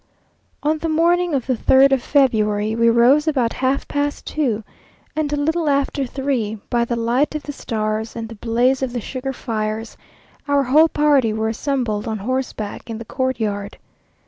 [0.63, 4.63] On the morning of the third of February we rose about half past two,
[5.15, 8.93] and a little after three, by the light of the stars and the blaze of
[8.93, 9.97] the sugar fires,
[10.47, 13.77] our whole party were assembled on horseback in the courtyard.